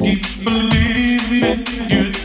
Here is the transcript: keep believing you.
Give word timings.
keep 0.00 0.22
believing 0.42 1.90
you. 1.90 2.19